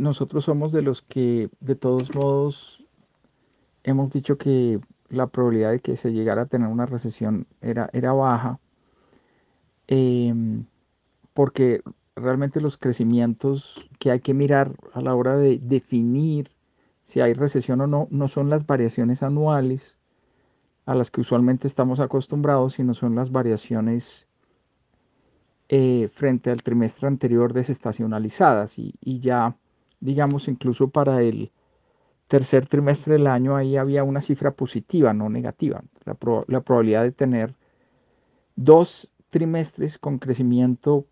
nosotros 0.00 0.44
somos 0.44 0.72
de 0.72 0.82
los 0.82 1.02
que 1.02 1.50
de 1.60 1.74
todos 1.74 2.14
modos 2.14 2.84
hemos 3.84 4.10
dicho 4.10 4.38
que 4.38 4.80
la 5.08 5.26
probabilidad 5.26 5.72
de 5.72 5.80
que 5.80 5.96
se 5.96 6.12
llegara 6.12 6.42
a 6.42 6.46
tener 6.46 6.68
una 6.68 6.86
recesión 6.86 7.46
era, 7.60 7.90
era 7.92 8.12
baja, 8.12 8.60
em, 9.88 10.64
porque 11.34 11.82
realmente 12.16 12.60
los 12.60 12.76
crecimientos 12.76 13.88
que 13.98 14.10
hay 14.10 14.20
que 14.20 14.34
mirar 14.34 14.72
a 14.92 15.00
la 15.00 15.14
hora 15.14 15.36
de 15.36 15.58
definir 15.58 16.50
si 17.04 17.20
hay 17.20 17.32
recesión 17.32 17.80
o 17.80 17.86
no, 17.86 18.06
no 18.10 18.28
son 18.28 18.50
las 18.50 18.66
variaciones 18.66 19.22
anuales 19.22 19.96
a 20.86 20.94
las 20.94 21.10
que 21.10 21.20
usualmente 21.20 21.66
estamos 21.66 22.00
acostumbrados, 22.00 22.74
sino 22.74 22.94
son 22.94 23.14
las 23.14 23.32
variaciones 23.32 24.26
eh, 25.68 26.08
frente 26.12 26.50
al 26.50 26.62
trimestre 26.62 27.08
anterior 27.08 27.52
desestacionalizadas 27.52 28.78
y, 28.78 28.94
y 29.00 29.20
ya, 29.20 29.56
digamos, 30.00 30.48
incluso 30.48 30.88
para 30.88 31.22
el 31.22 31.52
tercer 32.28 32.66
trimestre 32.66 33.14
del 33.14 33.26
año 33.26 33.56
ahí 33.56 33.76
había 33.76 34.04
una 34.04 34.20
cifra 34.20 34.52
positiva, 34.52 35.12
no 35.12 35.28
negativa. 35.28 35.82
La, 36.04 36.16
la 36.46 36.60
probabilidad 36.60 37.02
de 37.02 37.12
tener 37.12 37.54
dos 38.56 39.10
trimestres 39.30 39.98
con 39.98 40.18
crecimiento 40.18 41.06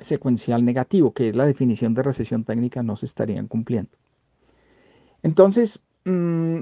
secuencial 0.00 0.64
negativo, 0.64 1.12
que 1.12 1.28
es 1.30 1.36
la 1.36 1.46
definición 1.46 1.94
de 1.94 2.02
recesión 2.02 2.44
técnica, 2.44 2.82
no 2.82 2.96
se 2.96 3.06
estarían 3.06 3.46
cumpliendo. 3.46 3.90
Entonces, 5.22 5.80
mm, 6.04 6.60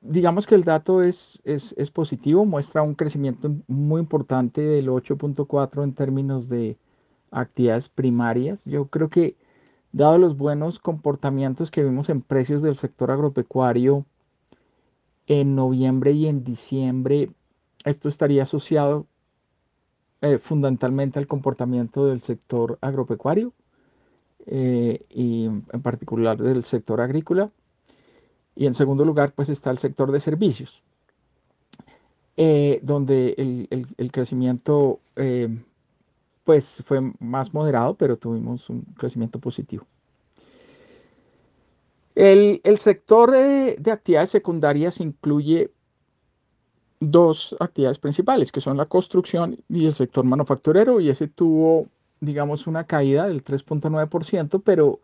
digamos 0.00 0.46
que 0.46 0.54
el 0.54 0.64
dato 0.64 1.02
es, 1.02 1.40
es, 1.44 1.74
es, 1.76 1.90
positivo, 1.90 2.44
muestra 2.44 2.82
un 2.82 2.94
crecimiento 2.94 3.54
muy 3.68 4.00
importante 4.00 4.60
del 4.60 4.88
8.4 4.88 5.84
en 5.84 5.94
términos 5.94 6.48
de 6.48 6.76
actividades 7.30 7.88
primarias. 7.88 8.64
Yo 8.64 8.86
creo 8.86 9.08
que, 9.08 9.36
dado 9.96 10.18
los 10.18 10.36
buenos 10.36 10.78
comportamientos 10.78 11.70
que 11.70 11.82
vimos 11.82 12.10
en 12.10 12.20
precios 12.20 12.60
del 12.60 12.76
sector 12.76 13.10
agropecuario 13.10 14.04
en 15.26 15.54
noviembre 15.54 16.12
y 16.12 16.26
en 16.26 16.44
diciembre, 16.44 17.30
esto 17.84 18.08
estaría 18.08 18.42
asociado 18.42 19.06
eh, 20.20 20.38
fundamentalmente 20.38 21.18
al 21.18 21.26
comportamiento 21.26 22.06
del 22.06 22.20
sector 22.20 22.78
agropecuario 22.82 23.52
eh, 24.46 25.00
y 25.08 25.46
en 25.46 25.82
particular 25.82 26.36
del 26.36 26.64
sector 26.64 27.00
agrícola. 27.00 27.50
Y 28.54 28.66
en 28.66 28.74
segundo 28.74 29.04
lugar, 29.04 29.32
pues 29.32 29.48
está 29.48 29.70
el 29.70 29.78
sector 29.78 30.12
de 30.12 30.20
servicios, 30.20 30.82
eh, 32.36 32.80
donde 32.82 33.34
el, 33.96 34.12
crecimiento 34.12 35.00
pues 36.46 36.80
fue 36.86 37.00
más 37.18 37.52
moderado, 37.52 37.96
pero 37.96 38.16
tuvimos 38.16 38.70
un 38.70 38.82
crecimiento 38.96 39.40
positivo. 39.40 39.84
El, 42.16 42.78
sector 42.78 43.30
de, 43.30 43.76
de 43.78 43.90
actividades 43.92 44.30
secundarias 44.30 45.00
incluye 45.00 45.70
dos 46.98 47.54
actividades 47.60 47.98
principales, 47.98 48.50
que 48.50 48.60
son 48.60 48.76
la 48.76 48.86
construcción 48.86 49.58
y 49.68 49.86
el 49.86 49.94
sector 49.94 50.24
manufacturero, 50.24 50.98
y 50.98 51.10
ese 51.10 51.28
tuvo, 51.28 51.88
digamos, 52.20 52.66
una 52.66 52.84
caída 52.84 53.28
del 53.28 53.44
3.9%, 53.44 54.62
pero 54.64 55.00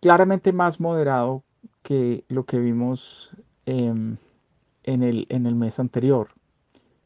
claramente 0.00 0.52
más 0.52 0.78
moderado 0.78 1.42
que 1.82 2.24
lo 2.28 2.44
que 2.44 2.58
vimos 2.58 3.30
en, 3.64 4.18
el, 4.84 5.26
en, 5.28 5.46
el, 5.46 5.54
mes 5.54 5.78
anterior 5.78 6.28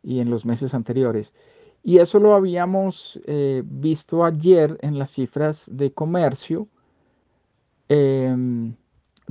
y 0.02 0.20
en 0.20 0.28
los 0.28 0.44
meses 0.44 0.74
anteriores. 0.74 1.32
Y 1.82 1.98
eso 1.98 2.18
lo 2.18 2.34
habíamos 2.34 3.20
eh, 3.26 3.62
visto 3.64 4.24
ayer 4.24 4.76
en 4.82 4.98
las 4.98 5.12
cifras 5.12 5.64
de 5.70 5.92
comercio, 5.92 6.66
em, 7.88 8.74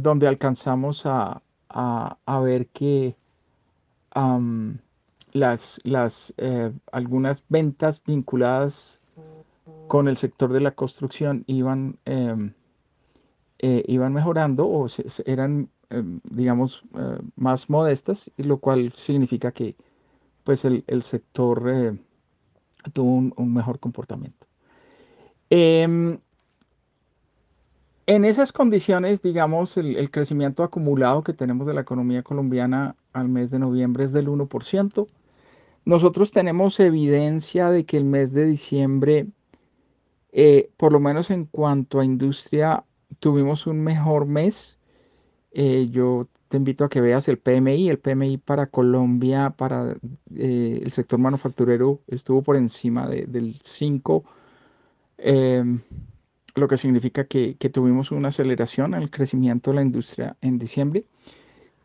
donde 0.02 0.28
alcanzamos 0.28 1.06
a, 1.06 1.42
a 1.70 2.40
ver 2.40 2.68
que 2.68 3.16
las, 5.34 5.80
las 5.84 6.34
eh, 6.38 6.72
algunas 6.92 7.44
ventas 7.50 8.02
vinculadas 8.06 9.00
con 9.88 10.08
el 10.08 10.18
sector 10.18 10.52
de 10.52 10.62
la 10.62 10.72
construcción 10.72 11.44
iban, 11.48 11.98
em, 12.06 12.54
eh, 13.60 13.84
iban 13.88 14.14
mejorando 14.14 14.68
o 14.68 14.88
eran, 15.26 15.70
em, 15.90 16.20
digamos, 16.24 16.84
eh, 16.96 17.20
más 17.36 17.70
modestas, 17.70 18.30
lo 18.38 18.58
cual 18.58 18.94
significa 18.96 19.52
que 19.52 19.76
pues 20.44 20.66
el, 20.66 21.04
sector 21.04 21.98
tuvo 22.94 23.32
un, 23.36 23.54
mejor 23.54 23.80
comportamiento. 23.80 24.48
En 28.10 28.26
esas 28.26 28.52
condiciones, 28.52 29.22
digamos, 29.22 29.78
el, 29.78 30.10
crecimiento 30.10 30.64
acumulado 30.64 31.22
que 31.24 31.32
tenemos 31.32 31.68
de 31.68 31.76
la 31.76 31.82
economía 31.82 32.24
colombiana 32.24 32.96
al 33.14 33.30
mes 33.30 33.52
de 33.52 33.60
noviembre 33.60 34.04
es 34.04 34.12
del 34.12 34.30
1%. 34.30 35.08
Nosotros 35.86 36.32
tenemos 36.32 36.80
evidencia 36.80 37.70
de 37.70 37.86
que 37.86 37.98
el 37.98 38.06
mes 38.06 38.34
de 38.34 38.46
diciembre, 38.46 39.28
eh, 40.32 40.72
por 40.76 40.92
lo 40.92 41.00
menos 41.00 41.30
en 41.30 41.46
cuanto 41.46 42.00
a 42.00 42.04
industria, 42.04 42.84
tuvimos 43.20 43.68
un 43.68 43.84
mejor 43.84 44.26
mes. 44.26 44.76
Eh, 45.52 45.90
yo 45.92 46.28
te 46.48 46.58
invito 46.58 46.86
a 46.86 46.90
que 46.90 47.02
veas 47.02 47.28
el 47.28 47.38
PMI. 47.38 47.90
El 47.90 48.00
PMI 48.00 48.40
para 48.40 48.66
Colombia, 48.66 49.52
para 49.56 49.96
eh, 50.36 50.82
el 50.84 50.92
sector 50.94 51.20
manufacturero, 51.20 52.00
estuvo 52.08 52.42
por 52.42 52.56
encima 52.56 53.08
del 53.08 53.62
5 53.64 54.24
lo 56.60 56.68
que 56.68 56.78
significa 56.78 57.26
que, 57.26 57.56
tuvimos 57.74 58.12
una 58.12 58.30
aceleración 58.30 58.94
el 58.94 59.10
crecimiento 59.10 59.72
de 59.72 59.76
la 59.76 59.82
industria 59.82 60.36
en 60.42 60.60
diciembre. 60.60 61.06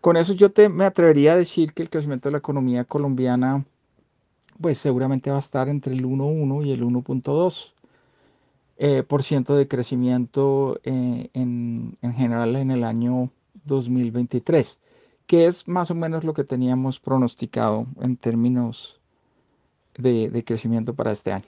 Con 0.00 0.16
eso 0.16 0.34
yo 0.34 0.50
te, 0.50 0.68
me 0.68 0.84
atrevería 0.84 1.32
a 1.32 1.36
decir 1.36 1.72
que 1.72 1.82
el 1.82 1.90
crecimiento 1.90 2.28
de 2.28 2.32
la 2.32 2.38
economía 2.38 2.84
colombiana 2.84 3.64
pues 4.60 4.78
seguramente 4.78 5.30
va 5.30 5.36
a 5.36 5.40
estar 5.40 5.68
entre 5.68 5.94
el 5.94 6.04
1.1 6.04 6.66
y 6.66 6.72
el 6.72 6.84
1.2 6.84 7.72
eh, 8.76 9.02
por 9.02 9.22
ciento 9.22 9.56
de 9.56 9.66
crecimiento 9.66 10.78
eh, 10.84 11.30
en, 11.32 11.96
general 12.02 12.56
en 12.56 12.70
el 12.70 12.84
año 12.84 13.30
2023, 13.64 14.78
que 15.26 15.46
es 15.46 15.66
más 15.66 15.90
o 15.90 15.94
menos 15.94 16.24
lo 16.24 16.34
que 16.34 16.44
teníamos 16.44 17.00
pronosticado 17.00 17.86
en 18.00 18.16
términos 18.16 19.00
de 19.96 20.44
crecimiento 20.44 20.94
para 20.94 21.12
este 21.12 21.32
año. 21.32 21.46